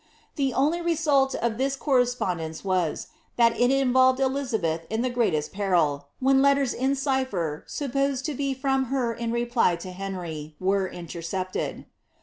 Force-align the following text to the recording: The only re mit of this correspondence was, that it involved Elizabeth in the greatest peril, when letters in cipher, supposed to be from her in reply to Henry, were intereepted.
The 0.35 0.51
only 0.55 0.81
re 0.81 0.93
mit 0.97 1.35
of 1.43 1.59
this 1.59 1.75
correspondence 1.75 2.65
was, 2.65 3.09
that 3.35 3.55
it 3.55 3.69
involved 3.69 4.19
Elizabeth 4.19 4.87
in 4.89 5.03
the 5.03 5.11
greatest 5.11 5.53
peril, 5.53 6.07
when 6.19 6.41
letters 6.41 6.73
in 6.73 6.95
cipher, 6.95 7.63
supposed 7.67 8.25
to 8.25 8.33
be 8.33 8.55
from 8.55 8.85
her 8.85 9.13
in 9.13 9.31
reply 9.31 9.75
to 9.75 9.91
Henry, 9.91 10.55
were 10.59 10.87
intereepted. 10.87 11.85